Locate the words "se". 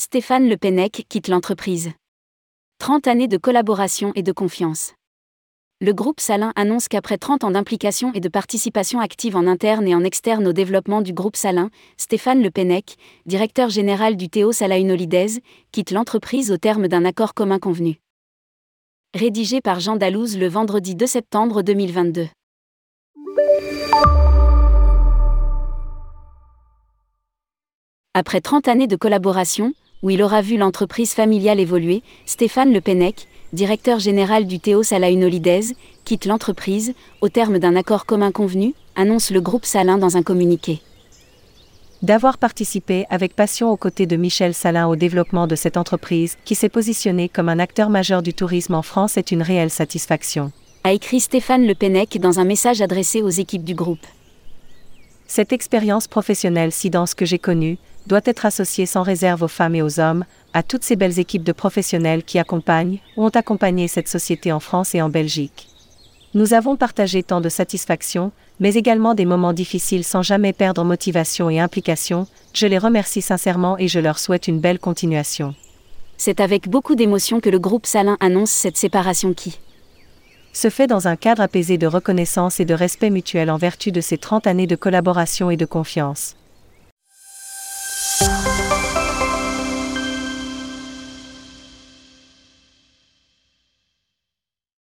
80.52-80.70